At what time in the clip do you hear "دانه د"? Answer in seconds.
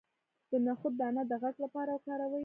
0.99-1.31